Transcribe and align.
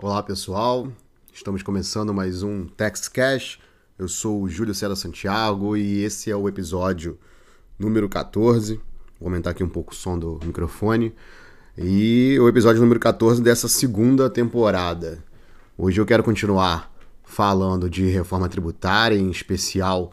Olá 0.00 0.22
pessoal, 0.22 0.86
estamos 1.34 1.60
começando 1.60 2.14
mais 2.14 2.44
um 2.44 2.68
Text 2.68 3.10
Cash. 3.10 3.58
Eu 3.98 4.06
sou 4.06 4.40
o 4.40 4.48
Júlio 4.48 4.72
César 4.72 4.94
Santiago 4.94 5.76
e 5.76 6.04
esse 6.04 6.30
é 6.30 6.36
o 6.36 6.48
episódio 6.48 7.18
número 7.76 8.08
14. 8.08 8.80
Vou 9.18 9.26
aumentar 9.26 9.50
aqui 9.50 9.64
um 9.64 9.68
pouco 9.68 9.92
o 9.92 9.96
som 9.96 10.16
do 10.16 10.38
microfone. 10.44 11.12
E 11.76 12.38
o 12.40 12.48
episódio 12.48 12.80
número 12.80 13.00
14 13.00 13.42
dessa 13.42 13.66
segunda 13.66 14.30
temporada. 14.30 15.18
Hoje 15.76 16.00
eu 16.00 16.06
quero 16.06 16.22
continuar 16.22 16.94
falando 17.24 17.90
de 17.90 18.08
reforma 18.08 18.48
tributária, 18.48 19.16
em 19.16 19.32
especial 19.32 20.12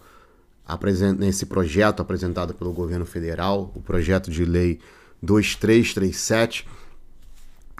nesse 1.16 1.46
projeto 1.46 2.02
apresentado 2.02 2.56
pelo 2.56 2.74
governo 2.74 3.06
federal, 3.06 3.72
o 3.76 3.82
projeto 3.82 4.32
de 4.32 4.46
lei 4.46 4.80
2337. 5.22 6.68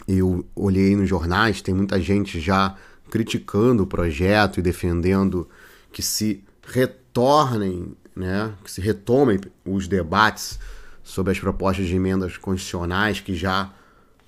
Eu 0.08 0.46
olhei 0.56 0.96
nos 0.96 1.10
jornais, 1.10 1.62
tem 1.62 1.74
muita 1.74 2.00
gente 2.00 2.40
já 2.40 2.76
criticando 3.10 3.84
o 3.84 3.88
projeto 3.88 4.60
e 4.60 4.64
defendendo 4.64 5.48
que 5.92 6.02
se 6.02 6.44
retornem, 6.68 7.96
né, 8.16 8.54
que 8.64 8.72
se 8.72 8.82
retomem 8.82 9.40
os 9.66 9.88
debates 9.88 10.60
sobre 11.04 11.32
as 11.32 11.40
propostas 11.40 11.88
de 11.88 11.96
emendas 11.96 12.38
constitucionais 12.38 13.20
que 13.20 13.36
já 13.36 13.72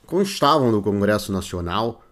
constavam 0.06 0.72
no 0.72 0.82
Congresso 0.82 1.32
Nacional, 1.32 2.04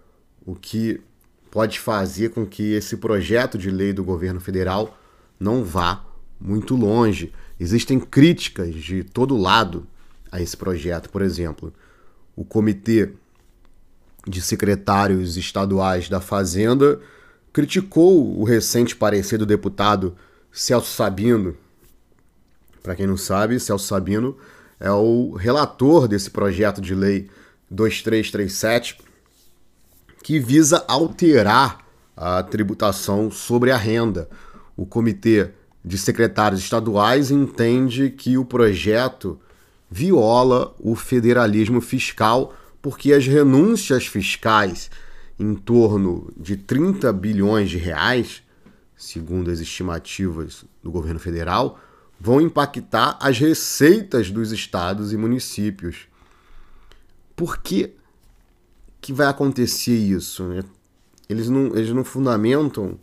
o 0.45 0.55
que 0.55 1.01
pode 1.49 1.79
fazer 1.79 2.31
com 2.31 2.45
que 2.45 2.73
esse 2.73 2.97
projeto 2.97 3.57
de 3.57 3.71
lei 3.71 3.93
do 3.93 4.03
governo 4.03 4.41
federal 4.41 4.97
não 5.39 5.63
vá 5.63 6.03
muito 6.39 6.75
longe. 6.75 7.31
Existem 7.59 7.99
críticas 7.99 8.75
de 8.75 9.03
todo 9.03 9.37
lado 9.37 9.87
a 10.31 10.41
esse 10.41 10.57
projeto. 10.57 11.09
Por 11.09 11.21
exemplo, 11.21 11.73
o 12.35 12.43
Comitê 12.43 13.13
de 14.27 14.41
Secretários 14.41 15.37
Estaduais 15.37 16.09
da 16.09 16.19
Fazenda 16.19 16.99
criticou 17.53 18.37
o 18.39 18.43
recente 18.43 18.95
parecer 18.95 19.37
do 19.37 19.45
deputado 19.45 20.15
Celso 20.51 20.91
Sabino. 20.91 21.55
Para 22.81 22.95
quem 22.95 23.07
não 23.07 23.17
sabe, 23.17 23.59
Celso 23.59 23.87
Sabino 23.87 24.37
é 24.79 24.91
o 24.91 25.33
relator 25.33 26.07
desse 26.07 26.29
projeto 26.29 26.81
de 26.81 26.93
lei 26.93 27.29
2337 27.69 28.99
que 30.23 30.39
visa 30.39 30.83
alterar 30.87 31.85
a 32.17 32.41
tributação 32.41 33.29
sobre 33.29 33.71
a 33.71 33.77
renda. 33.77 34.27
O 34.75 34.85
Comitê 34.85 35.51
de 35.83 35.97
Secretários 35.97 36.61
Estaduais 36.61 37.29
entende 37.29 38.09
que 38.09 38.37
o 38.37 38.43
projeto 38.43 39.39
viola 39.89 40.73
o 40.79 40.95
federalismo 40.95 41.79
fiscal 41.79 42.53
porque 42.85 43.13
as 43.13 43.25
renúncias 43.25 44.05
fiscais 44.05 44.91
em 45.39 45.55
torno 45.55 46.31
de 46.37 46.55
30 46.55 47.11
bilhões 47.13 47.67
de 47.67 47.77
reais, 47.77 48.43
segundo 48.95 49.49
as 49.49 49.59
estimativas 49.59 50.65
do 50.83 50.91
governo 50.91 51.19
federal, 51.19 51.79
vão 52.19 52.39
impactar 52.39 53.17
as 53.19 53.39
receitas 53.39 54.29
dos 54.29 54.51
estados 54.51 55.11
e 55.11 55.17
municípios. 55.17 56.07
Por 57.35 57.57
que, 57.57 57.95
que 59.01 59.11
vai 59.11 59.25
acontecer 59.25 59.95
isso? 59.95 60.43
Né? 60.43 60.63
Eles, 61.27 61.49
não, 61.49 61.75
eles 61.75 61.89
não 61.89 62.03
fundamentam 62.03 62.99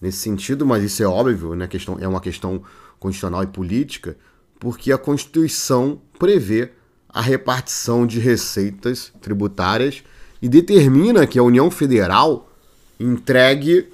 nesse 0.00 0.18
sentido, 0.18 0.64
mas 0.64 0.84
isso 0.84 1.02
é 1.02 1.08
óbvio, 1.08 1.56
né? 1.56 1.66
questão, 1.66 1.98
é 2.00 2.06
uma 2.06 2.20
questão 2.20 2.62
constitucional 3.00 3.42
e 3.42 3.48
política, 3.48 4.16
porque 4.60 4.92
a 4.92 4.96
Constituição 4.96 6.00
prevê 6.20 6.70
a 7.14 7.20
repartição 7.20 8.04
de 8.04 8.18
receitas 8.18 9.12
tributárias 9.20 10.02
e 10.42 10.48
determina 10.48 11.28
que 11.28 11.38
a 11.38 11.44
União 11.44 11.70
Federal 11.70 12.50
entregue 12.98 13.88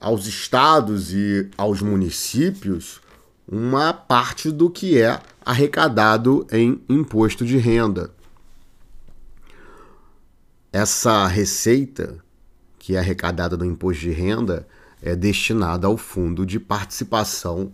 aos 0.00 0.26
estados 0.26 1.12
e 1.12 1.50
aos 1.58 1.82
municípios 1.82 3.02
uma 3.46 3.92
parte 3.92 4.50
do 4.50 4.70
que 4.70 4.98
é 4.98 5.20
arrecadado 5.44 6.46
em 6.50 6.80
imposto 6.88 7.44
de 7.44 7.58
renda. 7.58 8.10
Essa 10.72 11.26
receita 11.26 12.16
que 12.78 12.96
é 12.96 12.98
arrecadada 12.98 13.58
no 13.58 13.64
imposto 13.66 14.00
de 14.00 14.10
renda 14.10 14.66
é 15.02 15.14
destinada 15.14 15.86
ao 15.86 15.98
fundo 15.98 16.46
de 16.46 16.58
participação 16.58 17.72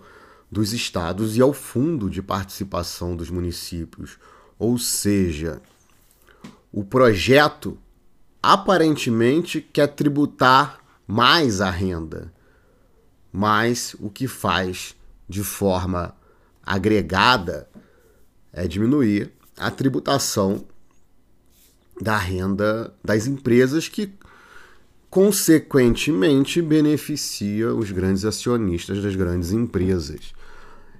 dos 0.51 0.73
estados 0.73 1.37
e 1.37 1.41
ao 1.41 1.53
fundo 1.53 2.11
de 2.11 2.21
participação 2.21 3.15
dos 3.15 3.31
municípios. 3.31 4.19
Ou 4.59 4.79
seja, 4.79 5.63
o 6.73 6.85
projeto 6.85 7.79
aparentemente 8.43 9.61
quer 9.61 9.89
tributar 9.89 10.81
mais 11.07 11.61
a 11.61 11.71
renda, 11.71 12.33
mas 13.33 13.95
o 14.01 14.11
que 14.11 14.27
faz 14.27 14.97
de 15.29 15.45
forma 15.45 16.15
agregada 16.63 17.69
é 18.53 18.67
diminuir 18.67 19.33
a 19.57 19.71
tributação 19.71 20.65
da 22.01 22.17
renda 22.17 22.95
das 23.03 23.27
empresas 23.27 23.89
que 23.89 24.13
consequentemente 25.11 26.61
beneficia 26.61 27.75
os 27.75 27.91
grandes 27.91 28.25
acionistas 28.25 29.03
das 29.03 29.17
grandes 29.17 29.53
empresas. 29.53 30.33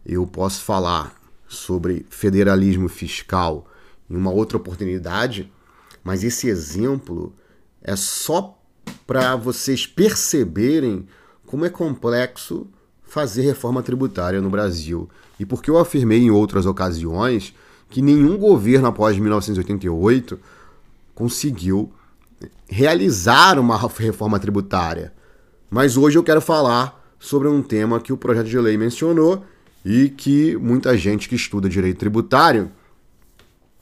Eu 0.05 0.27
posso 0.27 0.63
falar 0.63 1.18
sobre 1.49 2.07
federalismo 2.11 2.89
fiscal 2.89 3.67
em 4.09 4.17
uma 4.17 4.31
outra 4.31 4.57
oportunidade, 4.57 5.51
mas 6.05 6.23
esse 6.23 6.49
exemplo 6.49 7.33
é 7.83 7.97
só 7.97 8.57
para 9.07 9.35
vocês 9.37 9.87
perceberem 9.87 11.07
como 11.47 11.65
é 11.65 11.71
complexo 11.71 12.67
fazer 13.03 13.43
reforma 13.43 13.83
tributária 13.83 14.41
no 14.41 14.51
Brasil. 14.51 15.09
E 15.41 15.47
porque 15.47 15.71
eu 15.71 15.79
afirmei 15.79 16.21
em 16.21 16.31
outras 16.31 16.67
ocasiões 16.67 17.55
que 17.89 18.03
nenhum 18.03 18.37
governo 18.37 18.89
após 18.89 19.19
1988 19.19 20.39
conseguiu 21.15 21.91
realizar 22.69 23.59
uma 23.59 23.77
reforma 23.77 24.39
tributária. 24.39 25.13
Mas 25.71 25.97
hoje 25.97 26.19
eu 26.19 26.23
quero 26.23 26.41
falar 26.41 26.99
sobre 27.19 27.49
um 27.49 27.63
tema 27.63 28.01
que 28.01 28.13
o 28.13 28.17
projeto 28.17 28.47
de 28.47 28.59
lei 28.59 28.77
mencionou 28.77 29.45
e 29.85 30.09
que 30.09 30.57
muita 30.57 30.97
gente 30.97 31.29
que 31.29 31.35
estuda 31.35 31.69
direito 31.69 31.99
tributário 31.99 32.71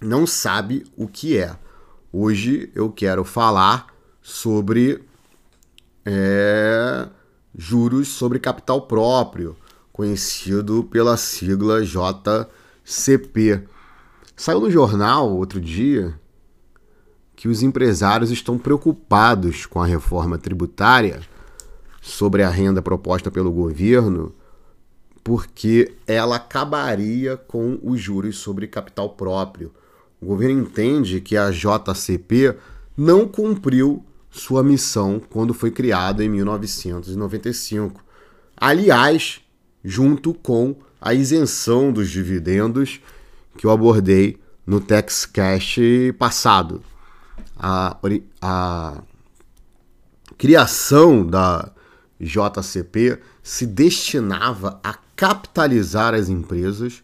não 0.01 0.27
sabe 0.27 0.84
o 0.97 1.09
que 1.09 1.39
é. 1.39 1.57
Hoje 2.12 2.71
eu 2.75 2.91
quero 2.91 3.25
falar 3.25 3.87
sobre 4.23 5.03
é, 6.05 7.09
juros 7.56 8.09
sobre 8.09 8.39
capital 8.39 8.83
próprio, 8.83 9.56
conhecido 9.93 10.85
pela 10.85 11.17
sigla 11.17 11.83
JCP. 11.85 13.65
Saiu 14.37 14.61
no 14.61 14.71
jornal 14.71 15.35
outro 15.35 15.61
dia 15.61 16.19
que 17.35 17.49
os 17.49 17.62
empresários 17.62 18.31
estão 18.31 18.59
preocupados 18.59 19.67
com 19.67 19.81
a 19.81 19.87
reforma 19.87 20.39
tributária 20.39 21.21
sobre 22.01 22.43
a 22.43 22.49
renda 22.49 22.81
proposta 22.81 23.31
pelo 23.31 23.53
governo, 23.53 24.35
porque 25.26 25.92
ela 26.06 26.37
acabaria 26.37 27.37
com 27.37 27.81
os 27.82 28.00
juros 28.00 28.38
sobre 28.38 28.69
capital 28.69 29.10
próprio. 29.10 29.75
O 30.20 30.26
governo 30.26 30.60
entende 30.62 31.20
que 31.20 31.37
a 31.37 31.50
JCP 31.50 32.54
não 32.97 33.26
cumpriu 33.26 34.06
sua 34.31 34.62
missão 34.62 35.20
quando 35.28 35.53
foi 35.53 35.72
criada 35.72 36.22
em 36.22 36.28
1995. 36.28 38.04
Aliás, 38.56 39.41
junto 39.84 40.32
com 40.32 40.76
a 41.00 41.12
isenção 41.12 41.91
dos 41.91 42.08
dividendos 42.08 43.00
que 43.58 43.66
eu 43.66 43.72
abordei 43.72 44.38
no 44.64 44.81
TextCast 44.81 46.14
passado 46.20 46.84
a, 47.56 47.99
a 48.40 49.02
criação 50.38 51.26
da 51.26 51.72
JCP 52.20 53.19
se 53.43 53.67
destinava 53.67 54.81
a 54.84 54.94
capitalizar 55.17 56.15
as 56.15 56.29
empresas 56.29 57.03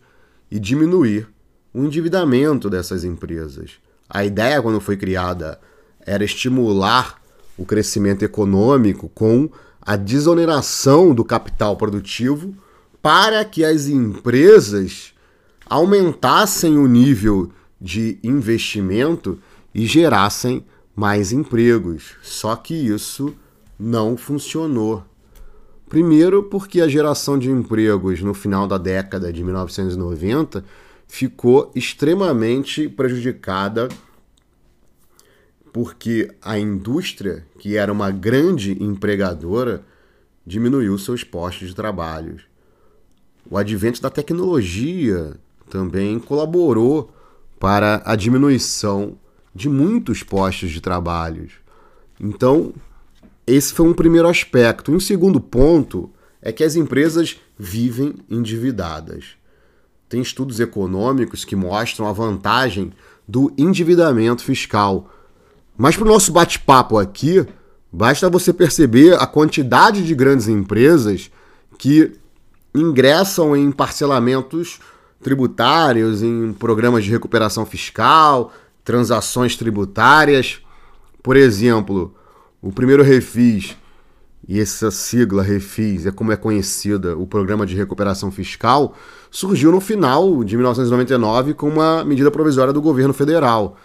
e 0.50 0.60
diminuir 0.60 1.26
o 1.72 1.82
endividamento 1.82 2.68
dessas 2.68 3.02
empresas. 3.02 3.72
A 4.08 4.24
ideia, 4.24 4.60
quando 4.60 4.80
foi 4.80 4.96
criada, 4.96 5.58
era 6.04 6.22
estimular 6.22 7.20
o 7.56 7.64
crescimento 7.64 8.22
econômico 8.22 9.08
com 9.08 9.50
a 9.80 9.96
desoneração 9.96 11.14
do 11.14 11.24
capital 11.24 11.76
produtivo 11.76 12.54
para 13.00 13.44
que 13.44 13.64
as 13.64 13.86
empresas 13.86 15.12
aumentassem 15.66 16.76
o 16.76 16.86
nível 16.86 17.50
de 17.80 18.18
investimento 18.22 19.40
e 19.74 19.86
gerassem 19.86 20.64
mais 20.94 21.32
empregos. 21.32 22.14
Só 22.22 22.54
que 22.54 22.74
isso 22.74 23.34
não 23.78 24.16
funcionou. 24.16 25.02
Primeiro, 25.92 26.44
porque 26.44 26.80
a 26.80 26.88
geração 26.88 27.38
de 27.38 27.50
empregos 27.50 28.22
no 28.22 28.32
final 28.32 28.66
da 28.66 28.78
década 28.78 29.30
de 29.30 29.44
1990 29.44 30.64
ficou 31.06 31.70
extremamente 31.74 32.88
prejudicada 32.88 33.90
porque 35.70 36.34
a 36.40 36.58
indústria, 36.58 37.44
que 37.58 37.76
era 37.76 37.92
uma 37.92 38.10
grande 38.10 38.82
empregadora, 38.82 39.84
diminuiu 40.46 40.96
seus 40.96 41.24
postos 41.24 41.68
de 41.68 41.74
trabalho. 41.74 42.40
O 43.50 43.58
advento 43.58 44.00
da 44.00 44.08
tecnologia 44.08 45.36
também 45.68 46.18
colaborou 46.18 47.14
para 47.60 48.00
a 48.06 48.16
diminuição 48.16 49.18
de 49.54 49.68
muitos 49.68 50.22
postos 50.22 50.70
de 50.70 50.80
trabalho. 50.80 51.50
Então, 52.18 52.72
esse 53.46 53.72
foi 53.72 53.86
um 53.86 53.94
primeiro 53.94 54.28
aspecto. 54.28 54.92
Um 54.92 55.00
segundo 55.00 55.40
ponto 55.40 56.10
é 56.40 56.52
que 56.52 56.64
as 56.64 56.76
empresas 56.76 57.38
vivem 57.58 58.14
endividadas. 58.28 59.36
Tem 60.08 60.20
estudos 60.20 60.60
econômicos 60.60 61.44
que 61.44 61.56
mostram 61.56 62.06
a 62.06 62.12
vantagem 62.12 62.92
do 63.26 63.52
endividamento 63.56 64.44
fiscal. 64.44 65.10
Mas 65.76 65.96
para 65.96 66.04
o 66.04 66.08
nosso 66.08 66.32
bate-papo 66.32 66.98
aqui, 66.98 67.46
basta 67.90 68.28
você 68.28 68.52
perceber 68.52 69.14
a 69.14 69.26
quantidade 69.26 70.04
de 70.04 70.14
grandes 70.14 70.48
empresas 70.48 71.30
que 71.78 72.12
ingressam 72.74 73.56
em 73.56 73.70
parcelamentos 73.70 74.80
tributários, 75.22 76.22
em 76.22 76.52
programas 76.52 77.04
de 77.04 77.10
recuperação 77.10 77.64
fiscal, 77.64 78.52
transações 78.84 79.56
tributárias. 79.56 80.60
Por 81.22 81.36
exemplo, 81.36 82.14
o 82.62 82.70
primeiro 82.70 83.02
refis, 83.02 83.76
e 84.46 84.60
essa 84.60 84.90
sigla 84.90 85.42
refis 85.42 86.06
é 86.06 86.12
como 86.12 86.30
é 86.30 86.36
conhecida, 86.36 87.16
o 87.16 87.26
programa 87.26 87.66
de 87.66 87.76
recuperação 87.76 88.30
fiscal, 88.30 88.96
surgiu 89.30 89.72
no 89.72 89.80
final 89.80 90.44
de 90.44 90.56
1999 90.56 91.54
com 91.54 91.68
uma 91.68 92.04
medida 92.04 92.30
provisória 92.30 92.72
do 92.72 92.80
governo 92.80 93.12
federal. 93.12 93.76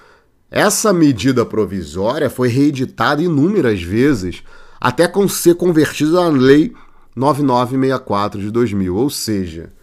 Essa 0.52 0.94
medida 0.94 1.44
provisória 1.44 2.30
foi 2.30 2.50
reeditada 2.50 3.22
inúmeras 3.22 3.82
vezes 3.82 4.44
até 4.80 5.12
ser 5.28 5.56
convertida 5.56 6.12
na 6.12 6.30
Lei 6.30 6.74
9964 7.16 8.40
de 8.40 8.52
2000, 8.52 8.96
ou 8.96 9.10
seja, 9.10 9.74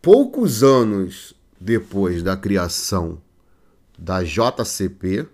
poucos 0.00 0.62
anos 0.62 1.34
depois 1.60 2.22
da 2.22 2.36
criação 2.36 3.18
da 3.98 4.22
JCP, 4.22 5.26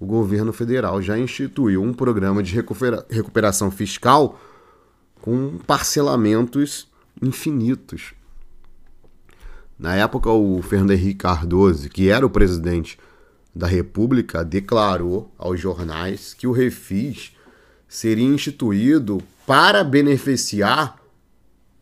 o 0.00 0.06
governo 0.06 0.50
federal 0.50 1.02
já 1.02 1.18
instituiu 1.18 1.82
um 1.82 1.92
programa 1.92 2.42
de 2.42 2.54
recupera 2.54 3.06
recuperação 3.10 3.70
fiscal 3.70 4.40
com 5.20 5.58
parcelamentos 5.58 6.88
infinitos. 7.20 8.14
Na 9.78 9.94
época, 9.94 10.30
o 10.30 10.62
Fernando 10.62 10.92
Henrique 10.92 11.20
Cardoso, 11.20 11.90
que 11.90 12.08
era 12.08 12.24
o 12.24 12.30
presidente 12.30 12.98
da 13.54 13.66
República, 13.66 14.42
declarou 14.42 15.30
aos 15.36 15.60
jornais 15.60 16.32
que 16.32 16.46
o 16.46 16.52
refis 16.52 17.36
seria 17.86 18.24
instituído 18.24 19.22
para 19.46 19.84
beneficiar 19.84 20.96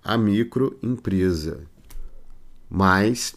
a 0.03 0.19
microempresa. 0.19 1.61
Mas 2.69 3.37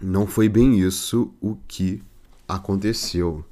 não 0.00 0.26
foi 0.26 0.48
bem 0.48 0.78
isso 0.80 1.34
o 1.40 1.56
que 1.68 2.02
aconteceu. 2.48 3.44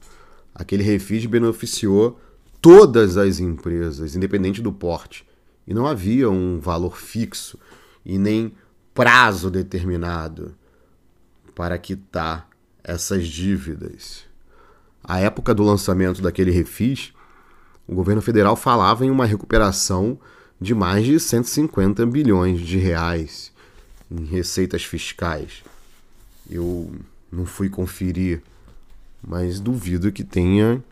Aquele 0.54 0.82
refis 0.82 1.26
beneficiou 1.26 2.20
todas 2.60 3.16
as 3.16 3.40
empresas, 3.40 4.14
independente 4.14 4.62
do 4.62 4.72
porte. 4.72 5.26
E 5.66 5.74
não 5.74 5.86
havia 5.86 6.30
um 6.30 6.58
valor 6.58 6.96
fixo 6.96 7.58
e 8.04 8.18
nem 8.18 8.52
prazo 8.94 9.50
determinado 9.50 10.54
para 11.54 11.78
quitar 11.78 12.48
essas 12.82 13.26
dívidas. 13.26 14.24
À 15.02 15.18
época 15.18 15.54
do 15.54 15.62
lançamento 15.62 16.22
daquele 16.22 16.50
refis, 16.50 17.12
o 17.86 17.94
governo 17.94 18.22
federal 18.22 18.56
falava 18.56 19.04
em 19.04 19.10
uma 19.10 19.26
recuperação 19.26 20.18
de 20.60 20.74
mais 20.74 21.04
de 21.04 21.18
150 21.18 22.06
bilhões 22.06 22.60
de 22.60 22.78
reais 22.78 23.52
em 24.10 24.24
receitas 24.24 24.84
fiscais. 24.84 25.64
Eu 26.48 26.92
não 27.30 27.46
fui 27.46 27.68
conferir, 27.68 28.42
mas 29.22 29.60
duvido 29.60 30.12
que 30.12 30.24
tenha 30.24 30.82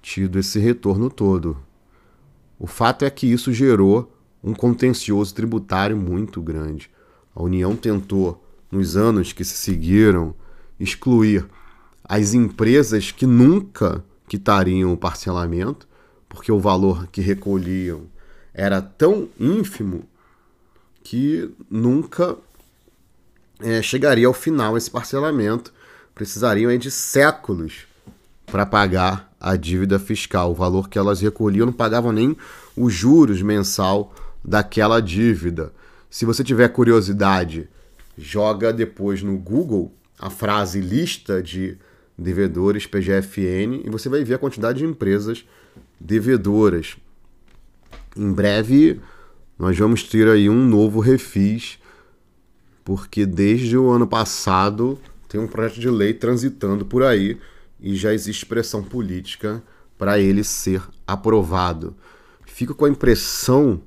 tido 0.00 0.38
esse 0.38 0.58
retorno 0.58 1.08
todo. 1.08 1.56
O 2.58 2.66
fato 2.66 3.04
é 3.04 3.10
que 3.10 3.26
isso 3.26 3.52
gerou 3.52 4.12
um 4.42 4.52
contencioso 4.52 5.34
tributário 5.34 5.96
muito 5.96 6.42
grande. 6.42 6.90
A 7.34 7.42
União 7.42 7.76
tentou, 7.76 8.44
nos 8.70 8.96
anos 8.96 9.32
que 9.32 9.44
se 9.44 9.54
seguiram, 9.54 10.34
excluir 10.78 11.46
as 12.04 12.34
empresas 12.34 13.12
que 13.12 13.26
nunca 13.26 14.04
quitariam 14.28 14.92
o 14.92 14.96
parcelamento, 14.96 15.86
porque 16.28 16.50
o 16.50 16.58
valor 16.58 17.06
que 17.08 17.20
recolhiam 17.20 18.02
era 18.52 18.82
tão 18.82 19.28
ínfimo 19.38 20.04
que 21.02 21.50
nunca 21.70 22.36
é, 23.60 23.80
chegaria 23.82 24.26
ao 24.26 24.32
final 24.32 24.76
esse 24.76 24.90
parcelamento. 24.90 25.72
Precisariam 26.14 26.76
de 26.76 26.90
séculos 26.90 27.86
para 28.46 28.66
pagar 28.66 29.32
a 29.40 29.56
dívida 29.56 29.98
fiscal. 29.98 30.50
O 30.50 30.54
valor 30.54 30.88
que 30.88 30.98
elas 30.98 31.20
recolhiam 31.20 31.66
não 31.66 31.72
pagavam 31.72 32.12
nem 32.12 32.36
os 32.76 32.92
juros 32.92 33.40
mensal 33.42 34.14
daquela 34.44 35.00
dívida. 35.00 35.72
Se 36.10 36.24
você 36.24 36.44
tiver 36.44 36.68
curiosidade, 36.68 37.68
joga 38.16 38.72
depois 38.72 39.22
no 39.22 39.36
Google 39.38 39.92
a 40.18 40.28
frase 40.28 40.80
lista 40.80 41.42
de 41.42 41.78
devedores 42.16 42.86
PGFN 42.86 43.82
e 43.84 43.90
você 43.90 44.08
vai 44.08 44.22
ver 44.22 44.34
a 44.34 44.38
quantidade 44.38 44.78
de 44.78 44.84
empresas 44.84 45.44
devedoras. 45.98 46.96
Em 48.16 48.32
breve 48.32 49.00
nós 49.58 49.78
vamos 49.78 50.02
ter 50.02 50.28
aí 50.28 50.48
um 50.48 50.66
novo 50.66 51.00
refis, 51.00 51.78
porque 52.84 53.24
desde 53.24 53.76
o 53.76 53.90
ano 53.90 54.06
passado 54.06 54.98
tem 55.32 55.40
um 55.40 55.46
projeto 55.46 55.80
de 55.80 55.88
lei 55.88 56.12
transitando 56.12 56.84
por 56.84 57.02
aí 57.02 57.38
e 57.80 57.96
já 57.96 58.12
existe 58.12 58.44
pressão 58.44 58.82
política 58.82 59.62
para 59.96 60.18
ele 60.18 60.44
ser 60.44 60.82
aprovado. 61.06 61.96
Fico 62.44 62.74
com 62.74 62.84
a 62.84 62.90
impressão 62.90 63.80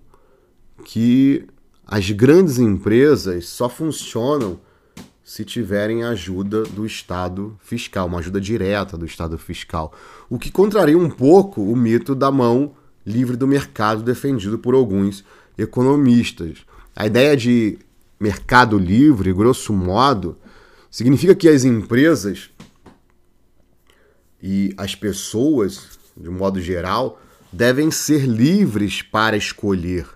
que 0.84 1.46
as 1.86 2.10
grandes 2.10 2.58
empresas 2.58 3.48
só 3.48 3.70
funcionam 3.70 4.60
se 5.24 5.46
tiverem 5.46 6.04
ajuda 6.04 6.64
do 6.64 6.84
Estado 6.84 7.56
fiscal, 7.60 8.08
uma 8.08 8.18
ajuda 8.18 8.42
direta 8.42 8.98
do 8.98 9.06
Estado 9.06 9.38
fiscal. 9.38 9.94
O 10.28 10.40
que 10.40 10.52
contraria 10.52 10.98
um 10.98 11.12
pouco 11.12 11.62
o 11.62 11.76
mito 11.76 12.16
da 12.16 12.32
mão 12.32 12.74
livre 13.06 13.38
do 13.38 13.46
mercado 13.46 14.02
defendido 14.02 14.58
por 14.58 14.74
alguns 14.74 15.24
economistas. 15.56 16.66
A 16.96 17.06
ideia 17.06 17.38
de 17.38 17.78
mercado 18.20 18.80
livre, 18.80 19.32
grosso 19.32 19.72
modo, 19.72 20.40
significa 20.96 21.36
que 21.36 21.50
as 21.50 21.66
empresas 21.66 22.50
e 24.42 24.74
as 24.78 24.96
pessoas, 24.96 26.00
de 26.16 26.30
modo 26.30 26.62
geral, 26.62 27.22
devem 27.52 27.92
ser 27.92 28.26
livres 28.26 29.02
para 29.02 29.36
escolher. 29.36 30.08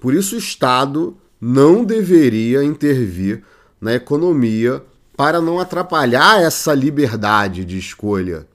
Por 0.00 0.14
isso, 0.14 0.34
o 0.34 0.38
Estado 0.40 1.16
não 1.40 1.84
deveria 1.84 2.64
intervir 2.64 3.44
na 3.80 3.94
economia 3.94 4.82
para 5.16 5.40
não 5.40 5.60
atrapalhar 5.60 6.42
essa 6.42 6.74
liberdade 6.74 7.64
de 7.64 7.78
escolha. 7.78 8.48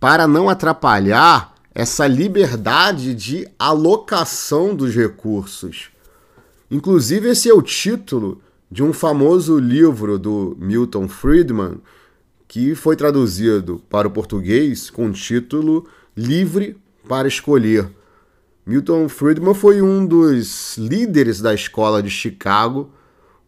Para 0.00 0.26
não 0.26 0.48
atrapalhar 0.48 1.54
essa 1.74 2.06
liberdade 2.06 3.14
de 3.14 3.46
alocação 3.58 4.74
dos 4.74 4.94
recursos. 4.94 5.90
Inclusive, 6.70 7.28
esse 7.28 7.50
é 7.50 7.52
o 7.52 7.60
título 7.60 8.40
de 8.72 8.82
um 8.82 8.90
famoso 8.90 9.58
livro 9.58 10.18
do 10.18 10.56
Milton 10.58 11.06
Friedman, 11.06 11.74
que 12.48 12.74
foi 12.74 12.96
traduzido 12.96 13.82
para 13.90 14.08
o 14.08 14.10
português 14.10 14.88
com 14.88 15.08
o 15.08 15.12
título 15.12 15.86
Livre 16.16 16.78
para 17.06 17.28
Escolher. 17.28 17.86
Milton 18.64 19.10
Friedman 19.10 19.52
foi 19.52 19.82
um 19.82 20.06
dos 20.06 20.78
líderes 20.78 21.38
da 21.42 21.52
escola 21.52 22.02
de 22.02 22.08
Chicago, 22.08 22.90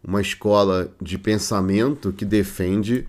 uma 0.07 0.21
escola 0.21 0.93
de 1.01 1.17
pensamento 1.17 2.13
que 2.13 2.23
defende 2.23 3.07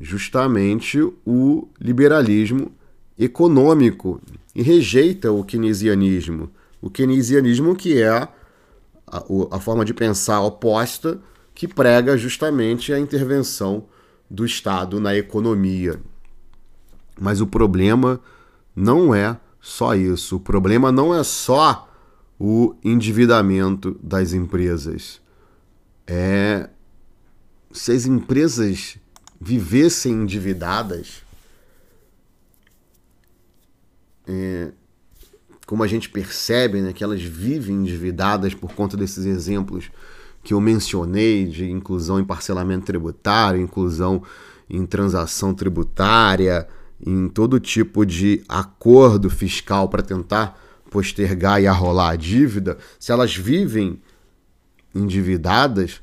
justamente 0.00 1.02
o 1.22 1.68
liberalismo 1.78 2.72
econômico 3.18 4.22
e 4.54 4.62
rejeita 4.62 5.30
o 5.30 5.44
keynesianismo. 5.44 6.50
O 6.80 6.88
keynesianismo 6.88 7.76
que 7.76 8.00
é 8.00 8.08
a, 8.08 8.30
a 9.50 9.60
forma 9.60 9.84
de 9.84 9.92
pensar 9.92 10.40
oposta 10.40 11.20
que 11.54 11.68
prega 11.68 12.16
justamente 12.16 12.92
a 12.92 12.98
intervenção 12.98 13.86
do 14.28 14.44
Estado 14.44 14.98
na 14.98 15.14
economia. 15.14 16.00
Mas 17.20 17.40
o 17.40 17.46
problema 17.46 18.20
não 18.74 19.14
é 19.14 19.38
só 19.60 19.94
isso. 19.94 20.36
O 20.36 20.40
problema 20.40 20.90
não 20.90 21.14
é 21.14 21.22
só 21.22 21.88
o 22.38 22.74
endividamento 22.82 23.98
das 24.02 24.32
empresas. 24.32 25.20
É 26.06 26.68
se 27.72 27.90
as 27.92 28.06
empresas 28.06 28.98
vivessem 29.40 30.12
endividadas, 30.12 31.22
é, 34.26 34.72
como 35.66 35.82
a 35.82 35.86
gente 35.86 36.10
percebe, 36.10 36.80
né, 36.82 36.92
que 36.92 37.02
elas 37.02 37.22
vivem 37.22 37.76
endividadas 37.76 38.54
por 38.54 38.74
conta 38.74 38.96
desses 38.96 39.24
exemplos 39.24 39.90
que 40.42 40.54
eu 40.54 40.60
mencionei 40.60 41.46
de 41.46 41.70
inclusão 41.70 42.18
em 42.18 42.24
parcelamento 42.24 42.86
tributário, 42.86 43.60
inclusão 43.60 44.22
em 44.68 44.84
transação 44.84 45.54
tributária, 45.54 46.66
em 47.04 47.28
todo 47.28 47.60
tipo 47.60 48.04
de 48.06 48.42
acordo 48.48 49.28
fiscal 49.28 49.88
para 49.88 50.02
tentar 50.02 50.58
postergar 50.90 51.60
e 51.62 51.66
arrolar 51.66 52.12
a 52.12 52.16
dívida, 52.16 52.78
se 52.98 53.12
elas 53.12 53.34
vivem 53.34 54.00
endividadas, 54.94 56.00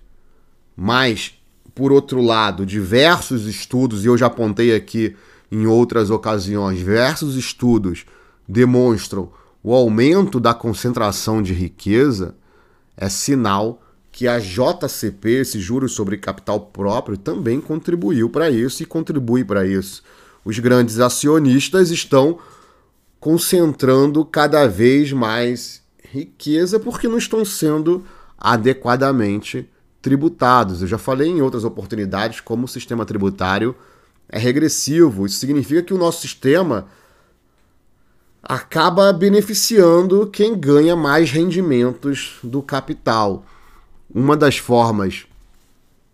mas 0.75 1.33
por 1.75 1.91
outro 1.91 2.21
lado, 2.21 2.65
diversos 2.65 3.45
estudos, 3.45 4.03
e 4.03 4.07
eu 4.07 4.17
já 4.17 4.25
apontei 4.25 4.75
aqui 4.75 5.15
em 5.51 5.65
outras 5.65 6.09
ocasiões, 6.09 6.79
diversos 6.79 7.35
estudos 7.35 8.05
demonstram 8.47 9.31
o 9.63 9.73
aumento 9.73 10.39
da 10.39 10.53
concentração 10.53 11.41
de 11.41 11.53
riqueza, 11.53 12.35
é 12.97 13.07
sinal 13.07 13.81
que 14.19 14.27
a 14.27 14.37
JCP, 14.37 15.29
esse 15.29 15.61
juros 15.61 15.93
sobre 15.93 16.17
capital 16.17 16.59
próprio, 16.59 17.15
também 17.15 17.61
contribuiu 17.61 18.29
para 18.29 18.49
isso 18.49 18.83
e 18.83 18.85
contribui 18.85 19.45
para 19.45 19.65
isso. 19.65 20.03
Os 20.43 20.59
grandes 20.59 20.99
acionistas 20.99 21.89
estão 21.89 22.37
concentrando 23.17 24.25
cada 24.25 24.67
vez 24.67 25.13
mais 25.13 25.81
riqueza 26.03 26.81
porque 26.81 27.07
não 27.07 27.17
estão 27.17 27.45
sendo 27.45 28.03
adequadamente 28.37 29.69
tributados. 30.01 30.81
Eu 30.81 30.89
já 30.89 30.97
falei 30.97 31.29
em 31.29 31.41
outras 31.41 31.63
oportunidades 31.63 32.41
como 32.41 32.65
o 32.65 32.67
sistema 32.67 33.05
tributário 33.05 33.73
é 34.27 34.37
regressivo. 34.37 35.25
Isso 35.25 35.39
significa 35.39 35.81
que 35.81 35.93
o 35.93 35.97
nosso 35.97 36.19
sistema 36.19 36.87
acaba 38.43 39.13
beneficiando 39.13 40.27
quem 40.27 40.59
ganha 40.59 40.93
mais 40.93 41.31
rendimentos 41.31 42.37
do 42.43 42.61
capital. 42.61 43.45
Uma 44.13 44.35
das 44.35 44.57
formas 44.57 45.25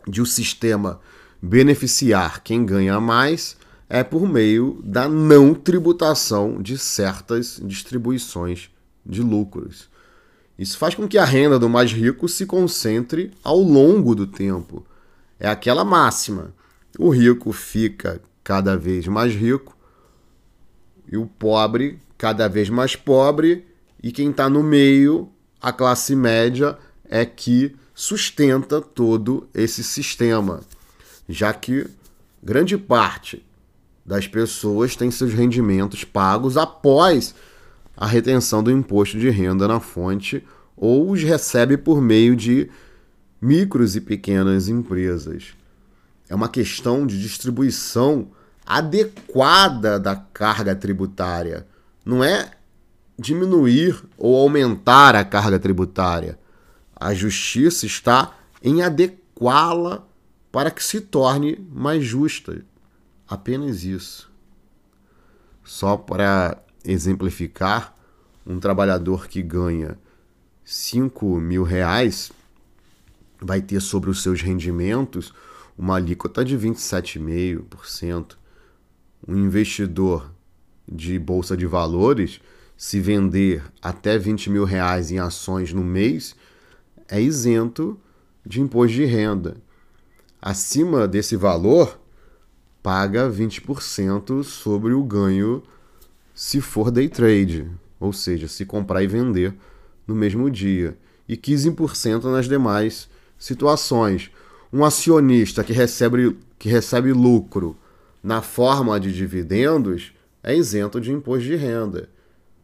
de 0.07 0.21
o 0.21 0.25
sistema 0.25 0.99
beneficiar 1.41 2.41
quem 2.43 2.65
ganha 2.65 2.99
mais 2.99 3.57
é 3.89 4.03
por 4.03 4.27
meio 4.27 4.81
da 4.83 5.07
não 5.07 5.53
tributação 5.53 6.61
de 6.61 6.77
certas 6.77 7.59
distribuições 7.63 8.69
de 9.05 9.21
lucros. 9.21 9.89
Isso 10.57 10.77
faz 10.77 10.95
com 10.95 11.07
que 11.07 11.17
a 11.17 11.25
renda 11.25 11.59
do 11.59 11.69
mais 11.69 11.91
rico 11.91 12.27
se 12.27 12.45
concentre 12.45 13.31
ao 13.43 13.59
longo 13.59 14.15
do 14.15 14.25
tempo. 14.25 14.85
É 15.39 15.47
aquela 15.47 15.83
máxima: 15.83 16.53
o 16.97 17.09
rico 17.09 17.51
fica 17.51 18.21
cada 18.43 18.75
vez 18.75 19.07
mais 19.07 19.33
rico 19.33 19.75
e 21.11 21.17
o 21.17 21.25
pobre 21.25 21.99
cada 22.17 22.47
vez 22.47 22.69
mais 22.69 22.95
pobre, 22.95 23.65
e 24.01 24.11
quem 24.11 24.29
está 24.29 24.49
no 24.49 24.63
meio, 24.63 25.29
a 25.61 25.71
classe 25.71 26.15
média, 26.15 26.77
é 27.09 27.25
que 27.25 27.75
sustenta 27.95 28.81
todo 28.81 29.47
esse 29.53 29.81
sistema, 29.81 30.59
já 31.27 31.53
que 31.53 31.87
grande 32.43 32.77
parte 32.77 33.43
das 34.05 34.27
pessoas 34.27 34.95
tem 34.95 35.09
seus 35.09 35.33
rendimentos 35.33 36.03
pagos 36.03 36.57
após 36.57 37.33
a 37.95 38.05
retenção 38.05 38.61
do 38.61 38.69
imposto 38.69 39.17
de 39.17 39.29
renda 39.29 39.67
na 39.67 39.79
fonte 39.79 40.43
ou 40.75 41.09
os 41.09 41.23
recebe 41.23 41.77
por 41.77 42.01
meio 42.01 42.35
de 42.35 42.69
micros 43.41 43.95
e 43.95 44.01
pequenas 44.01 44.67
empresas. 44.67 45.53
É 46.27 46.35
uma 46.35 46.49
questão 46.49 47.07
de 47.07 47.19
distribuição 47.19 48.27
adequada 48.65 49.99
da 49.99 50.15
carga 50.15 50.75
tributária. 50.75 51.65
Não 52.03 52.23
é 52.23 52.51
diminuir 53.17 54.03
ou 54.17 54.35
aumentar 54.35 55.15
a 55.15 55.23
carga 55.23 55.57
tributária. 55.57 56.37
A 56.95 57.13
justiça 57.13 57.85
está 57.85 58.37
em 58.63 58.81
adequá-la 58.81 60.07
para 60.51 60.71
que 60.71 60.83
se 60.83 61.01
torne 61.01 61.57
mais 61.69 62.03
justa. 62.03 62.63
Apenas 63.27 63.83
isso. 63.83 64.31
Só 65.63 65.97
para 65.97 66.63
exemplificar, 66.83 67.93
um 68.45 68.59
trabalhador 68.59 69.27
que 69.27 69.41
ganha 69.41 69.97
5 70.63 71.39
mil 71.39 71.63
reais 71.63 72.31
vai 73.39 73.61
ter 73.61 73.81
sobre 73.81 74.09
os 74.09 74.23
seus 74.23 74.41
rendimentos 74.41 75.33
uma 75.77 75.95
alíquota 75.97 76.45
de 76.45 76.57
27,5%. 76.57 78.37
Um 79.27 79.37
investidor 79.37 80.31
de 80.87 81.17
bolsa 81.19 81.57
de 81.57 81.65
valores, 81.65 82.39
se 82.77 82.99
vender 82.99 83.63
até 83.81 84.17
20 84.17 84.49
mil 84.49 84.63
reais 84.63 85.11
em 85.11 85.19
ações 85.19 85.73
no 85.73 85.83
mês, 85.83 86.35
é 87.07 87.21
isento 87.21 87.99
de 88.45 88.61
imposto 88.61 88.95
de 88.95 89.05
renda. 89.05 89.57
Acima 90.41 91.07
desse 91.07 91.35
valor, 91.35 91.99
paga 92.83 93.29
20% 93.29 94.43
sobre 94.43 94.93
o 94.93 95.03
ganho 95.03 95.63
se 96.33 96.61
for 96.61 96.91
day 96.91 97.09
trade, 97.09 97.69
ou 97.99 98.13
seja, 98.13 98.47
se 98.47 98.65
comprar 98.65 99.01
e 99.01 99.07
vender 99.07 99.55
no 100.05 100.13
mesmo 100.13 100.51
dia, 100.51 100.97
e 101.27 101.35
15% 101.35 102.25
nas 102.25 102.47
demais 102.47 103.09
situações. 103.39 104.29
Um 104.71 104.83
acionista 104.83 105.63
que 105.63 105.73
recebe, 105.73 106.37
que 106.59 106.69
recebe 106.69 107.11
lucro 107.11 107.75
na 108.21 108.41
forma 108.41 108.99
de 108.99 109.13
dividendos 109.13 110.13
é 110.43 110.55
isento 110.55 110.99
de 110.99 111.11
imposto 111.11 111.45
de 111.45 111.55
renda. 111.55 112.09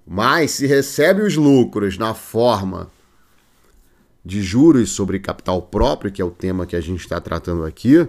Mas 0.06 0.52
se 0.52 0.68
recebe 0.68 1.22
os 1.22 1.36
lucros 1.36 1.98
na 1.98 2.14
forma 2.14 2.92
de 4.24 4.42
juros 4.42 4.92
sobre 4.92 5.20
capital 5.20 5.62
próprio, 5.62 6.12
que 6.12 6.22
é 6.22 6.26
o 6.26 6.32
tema 6.32 6.66
que 6.66 6.76
a 6.76 6.82
gente 6.82 7.02
está 7.02 7.20
tratando 7.20 7.66
aqui, 7.66 8.08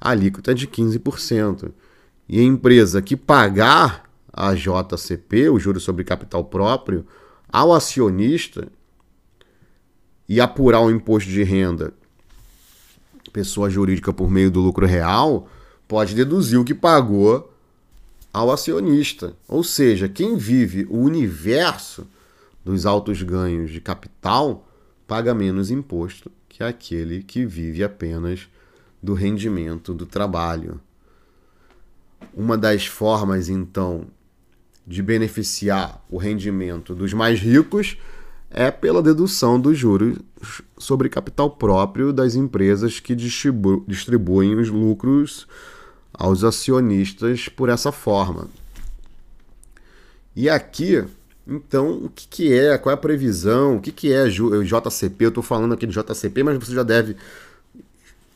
a 0.00 0.10
alíquota 0.10 0.52
é 0.52 0.54
de 0.54 0.66
15%. 0.66 1.72
E 2.28 2.38
a 2.38 2.42
empresa 2.42 3.02
que 3.02 3.16
pagar 3.16 4.08
a 4.32 4.54
JCP, 4.54 5.48
o 5.48 5.58
juros 5.58 5.82
sobre 5.82 6.04
capital 6.04 6.44
próprio, 6.44 7.04
ao 7.50 7.72
acionista 7.72 8.68
e 10.28 10.40
apurar 10.40 10.80
o 10.80 10.90
imposto 10.90 11.30
de 11.30 11.42
renda, 11.42 11.92
pessoa 13.32 13.70
jurídica 13.70 14.12
por 14.12 14.30
meio 14.30 14.50
do 14.50 14.60
lucro 14.60 14.86
real, 14.86 15.48
pode 15.86 16.14
deduzir 16.14 16.58
o 16.60 16.64
que 16.64 16.74
pagou 16.74 17.52
ao 18.32 18.52
acionista. 18.52 19.34
Ou 19.48 19.64
seja, 19.64 20.08
quem 20.08 20.36
vive 20.36 20.86
o 20.90 20.98
universo 20.98 22.06
dos 22.64 22.84
altos 22.84 23.22
ganhos 23.22 23.70
de 23.70 23.80
capital 23.80 24.67
paga 25.08 25.34
menos 25.34 25.70
imposto 25.70 26.30
que 26.48 26.62
aquele 26.62 27.22
que 27.22 27.46
vive 27.46 27.82
apenas 27.82 28.46
do 29.02 29.14
rendimento 29.14 29.94
do 29.94 30.04
trabalho. 30.04 30.78
Uma 32.34 32.58
das 32.58 32.86
formas, 32.86 33.48
então, 33.48 34.06
de 34.86 35.02
beneficiar 35.02 36.04
o 36.10 36.18
rendimento 36.18 36.94
dos 36.94 37.14
mais 37.14 37.40
ricos 37.40 37.96
é 38.50 38.70
pela 38.70 39.02
dedução 39.02 39.58
dos 39.58 39.78
juros 39.78 40.18
sobre 40.76 41.08
capital 41.08 41.50
próprio 41.50 42.12
das 42.12 42.34
empresas 42.34 43.00
que 43.00 43.14
distribu 43.14 43.84
distribuem 43.88 44.56
os 44.56 44.68
lucros 44.68 45.46
aos 46.12 46.44
acionistas 46.44 47.48
por 47.48 47.70
essa 47.70 47.90
forma. 47.90 48.46
E 50.36 50.48
aqui, 50.50 51.04
então, 51.48 52.04
o 52.04 52.10
que, 52.10 52.28
que 52.28 52.52
é? 52.52 52.76
Qual 52.76 52.90
é 52.90 52.94
a 52.94 53.00
previsão? 53.00 53.76
O 53.76 53.80
que, 53.80 53.90
que 53.90 54.12
é 54.12 54.28
JCP? 54.28 55.24
Eu 55.24 55.28
estou 55.30 55.42
falando 55.42 55.72
aqui 55.72 55.86
de 55.86 55.94
JCP, 55.94 56.42
mas 56.42 56.58
você 56.58 56.74
já 56.74 56.82
deve 56.82 57.16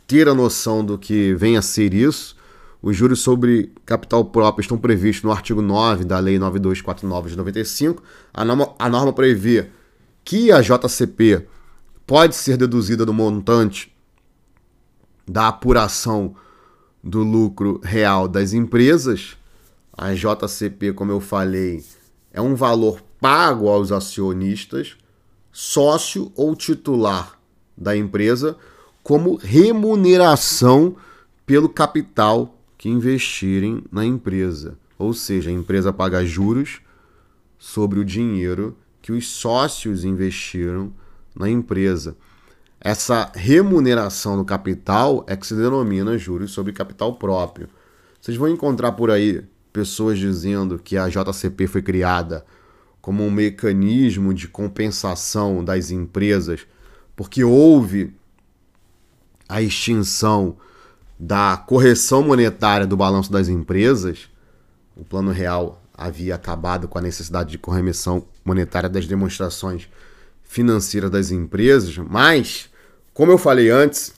ter 0.07 0.29
a 0.29 0.35
noção 0.35 0.83
do 0.83 0.97
que 0.97 1.35
vem 1.35 1.59
a 1.59 1.63
ser 1.63 1.93
isso. 1.93 2.35
Os 2.81 2.97
juros 2.97 3.21
sobre 3.21 3.71
capital 3.85 4.25
próprio 4.25 4.63
estão 4.63 4.79
previstos 4.79 5.25
no 5.25 5.31
artigo 5.31 5.61
9 5.61 6.05
da 6.05 6.19
Lei 6.19 6.39
9249 6.39 7.31
de 7.31 7.37
95. 7.37 8.03
A 8.33 8.45
norma, 8.47 8.75
a 8.79 8.89
norma 8.89 9.13
prevê 9.13 9.69
que 10.25 10.51
a 10.51 10.63
JCP 10.63 11.47
pode 12.07 12.35
ser 12.35 12.57
deduzida 12.57 13.05
do 13.05 13.13
montante 13.13 13.95
da 15.29 15.49
apuração 15.49 16.35
do 17.05 17.23
lucro 17.23 17.79
real 17.85 18.27
das 18.27 18.55
empresas. 18.55 19.37
A 19.93 20.15
JCP, 20.15 20.95
como 20.95 21.13
eu 21.13 21.21
falei, 21.21 21.85
é 22.33 22.41
um 22.41 22.55
valor 22.55 23.03
pago 23.21 23.69
aos 23.69 23.93
acionistas, 23.93 24.97
sócio 25.53 26.33
ou 26.35 26.57
titular 26.57 27.39
da 27.77 27.97
empresa, 27.97 28.57
como 29.03 29.37
remuneração 29.37 30.97
pelo 31.45 31.69
capital 31.69 32.57
que 32.79 32.89
investirem 32.89 33.85
na 33.93 34.05
empresa. 34.05 34.79
Ou 34.99 35.13
seja, 35.13 35.51
a 35.51 35.53
empresa 35.53 35.93
paga 35.93 36.25
juros 36.25 36.81
sobre 37.59 38.01
o 38.01 38.05
dinheiro 38.05 38.77
que 39.01 39.13
os 39.13 39.29
sócios 39.29 40.05
investiram 40.05 40.93
na 41.35 41.49
empresa. 41.49 42.17
essa 42.85 43.31
remuneração 43.35 44.37
do 44.37 44.45
capital 44.45 45.25
é 45.29 45.37
que 45.37 45.47
se 45.47 45.55
denomina 45.55 46.19
juros 46.19 46.51
sobre 46.51 46.73
capital 46.73 47.15
próprio. 47.15 47.69
Vocês 48.21 48.37
vão 48.37 48.49
encontrar 48.49 48.93
por 48.93 49.09
aí 49.09 49.45
pessoas 49.73 50.19
dizendo 50.19 50.79
que 50.79 50.97
a 50.97 51.09
JCP 51.09 51.67
foi 51.67 51.83
criada 51.83 52.45
como 53.01 53.25
um 53.25 53.31
mecanismo 53.31 54.33
de 54.33 54.47
compensação 54.47 55.65
das 55.65 55.91
empresas, 55.91 56.67
porque 57.17 57.43
houve 57.43 58.15
a 59.49 59.61
extinção 59.61 60.57
da 61.19 61.57
correção 61.57 62.23
monetária 62.23 62.87
do 62.87 62.97
balanço 62.97 63.31
das 63.31 63.49
empresas. 63.49 64.29
O 64.97 65.05
Plano 65.05 65.33
Real 65.33 65.83
havia 65.95 66.35
acabado 66.35 66.89
com 66.89 66.99
a 66.99 67.03
necessidade 67.03 67.51
de 67.51 67.59
correção 67.59 68.25
monetária 68.45 68.89
das 68.89 69.07
demonstrações 69.07 69.89
financeiras 70.43 71.11
das 71.11 71.31
empresas, 71.31 71.97
mas, 71.99 72.71
como 73.15 73.33
eu 73.33 73.39
falei 73.39 73.71
antes, 73.71 74.15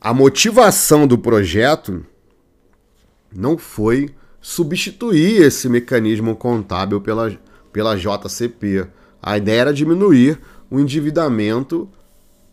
a 0.00 0.12
motivação 0.14 1.06
do 1.06 1.18
projeto 1.18 2.04
não 3.34 3.56
foi 3.56 4.10
substituir 4.40 5.42
esse 5.42 5.68
mecanismo 5.68 6.34
contábil 6.34 7.00
pela, 7.00 7.32
pela 7.72 7.96
JCP. 7.96 8.86
A 9.22 9.38
ideia 9.38 9.60
era 9.60 9.74
diminuir 9.74 10.38
o 10.70 10.80
endividamento, 10.80 11.88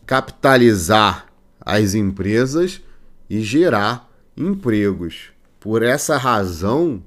capitalizar 0.06 1.26
as 1.60 1.94
empresas 1.94 2.80
e 3.28 3.40
gerar 3.40 4.08
empregos. 4.36 5.30
Por 5.58 5.82
essa 5.82 6.16
razão, 6.16 7.02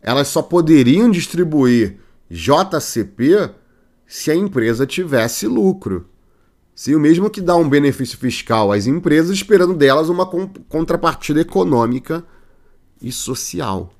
elas 0.00 0.28
só 0.28 0.42
poderiam 0.42 1.10
distribuir 1.10 1.98
JCP 2.30 3.50
se 4.06 4.30
a 4.30 4.34
empresa 4.34 4.86
tivesse 4.86 5.46
lucro. 5.46 6.06
Se 6.74 6.94
o 6.94 7.00
mesmo 7.00 7.30
que 7.30 7.40
dá 7.40 7.54
um 7.54 7.68
benefício 7.68 8.18
fiscal 8.18 8.72
às 8.72 8.86
empresas, 8.86 9.36
esperando 9.36 9.74
delas 9.74 10.08
uma 10.08 10.26
contrapartida 10.68 11.40
econômica 11.40 12.24
e 13.02 13.10
social. 13.10 13.92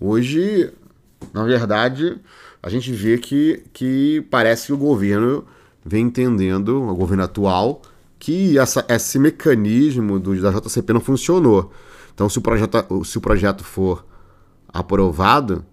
Hoje, 0.00 0.72
na 1.32 1.44
verdade, 1.44 2.18
a 2.62 2.68
gente 2.68 2.92
vê 2.92 3.18
que, 3.18 3.64
que 3.72 4.24
parece 4.30 4.66
que 4.66 4.72
o 4.72 4.78
governo 4.78 5.44
vem 5.84 6.06
entendendo, 6.06 6.82
o 6.82 6.94
governo 6.94 7.24
atual, 7.24 7.82
que 8.18 8.58
essa, 8.58 8.84
esse 8.88 9.18
mecanismo 9.18 10.18
do, 10.18 10.40
da 10.40 10.50
JCP 10.50 10.92
não 10.92 11.00
funcionou. 11.00 11.72
Então, 12.14 12.28
se 12.28 12.38
o 12.38 12.40
projeto, 12.40 13.04
se 13.04 13.18
o 13.18 13.20
projeto 13.20 13.62
for 13.62 14.04
aprovado, 14.68 15.64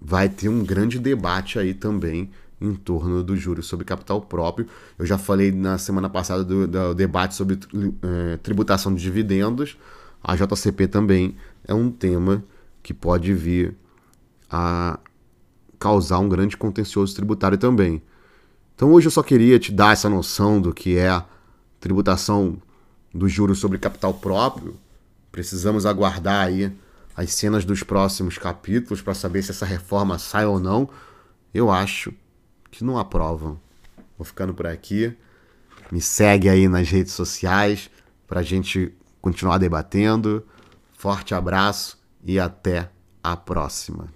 vai 0.00 0.28
ter 0.28 0.48
um 0.48 0.64
grande 0.64 0.98
debate 0.98 1.58
aí 1.58 1.74
também 1.74 2.30
em 2.60 2.74
torno 2.74 3.22
do 3.22 3.36
juros 3.36 3.66
sobre 3.66 3.84
capital 3.84 4.20
próprio. 4.20 4.66
Eu 4.98 5.04
já 5.04 5.18
falei 5.18 5.52
na 5.52 5.78
semana 5.78 6.08
passada 6.08 6.44
do, 6.44 6.66
do 6.66 6.94
debate 6.94 7.34
sobre 7.34 7.58
é, 8.02 8.36
tributação 8.38 8.94
de 8.94 9.02
dividendos. 9.02 9.76
A 10.24 10.34
JCP 10.34 10.88
também 10.88 11.36
é 11.68 11.74
um 11.74 11.90
tema 11.90 12.42
que 12.82 12.94
pode 12.94 13.34
vir 13.34 13.76
a 14.50 14.98
causar 15.78 16.18
um 16.18 16.28
grande 16.30 16.56
contencioso 16.56 17.14
tributário 17.14 17.58
também. 17.58 18.02
Então 18.74 18.90
hoje 18.90 19.06
eu 19.06 19.10
só 19.10 19.22
queria 19.22 19.58
te 19.58 19.70
dar 19.70 19.92
essa 19.92 20.08
noção 20.08 20.62
do 20.62 20.72
que 20.72 20.96
é 20.96 21.10
a 21.10 21.26
tributação 21.78 22.56
dos 23.12 23.30
juros 23.30 23.58
sobre 23.58 23.76
capital 23.76 24.14
próprio. 24.14 24.78
Precisamos 25.30 25.84
aguardar 25.84 26.46
aí 26.46 26.72
as 27.14 27.34
cenas 27.34 27.66
dos 27.66 27.82
próximos 27.82 28.38
capítulos 28.38 29.02
para 29.02 29.12
saber 29.12 29.42
se 29.42 29.50
essa 29.50 29.66
reforma 29.66 30.18
sai 30.18 30.46
ou 30.46 30.58
não, 30.58 30.88
eu 31.52 31.70
acho 31.70 32.12
que 32.70 32.82
não 32.82 32.98
aprovam. 32.98 33.60
Vou 34.16 34.24
ficando 34.24 34.54
por 34.54 34.66
aqui. 34.66 35.14
Me 35.92 36.00
segue 36.00 36.48
aí 36.48 36.66
nas 36.66 36.88
redes 36.88 37.12
sociais 37.12 37.90
para 38.26 38.40
a 38.40 38.42
gente 38.42 38.92
continuar 39.24 39.56
debatendo. 39.56 40.46
Forte 40.92 41.34
abraço 41.34 41.98
e 42.22 42.38
até 42.38 42.90
a 43.22 43.34
próxima. 43.34 44.12